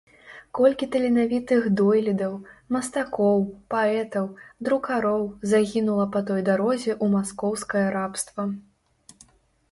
Колькі 0.57 0.85
таленавітых 0.93 1.65
дойлідаў, 1.79 2.31
мастакоў, 2.75 3.43
паэтаў, 3.73 4.25
друкароў 4.67 5.27
загінула 5.51 6.07
па 6.15 6.23
той 6.31 6.41
дарозе 6.49 6.91
ў 6.95 7.05
маскоўскае 7.17 7.85
рабства! 7.97 8.47